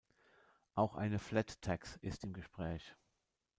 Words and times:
Auch 0.73 0.95
eine 0.95 1.19
Flat 1.19 1.61
Tax 1.61 1.97
ist 1.97 2.23
im 2.23 2.33
Gespräch. 2.33 2.95